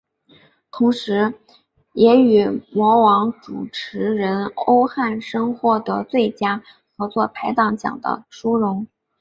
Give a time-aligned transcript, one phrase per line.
[0.71, 1.35] 同时
[1.93, 6.63] 也与模王主持人欧汉声获得最佳
[6.97, 8.87] 合作拍档奖的殊荣。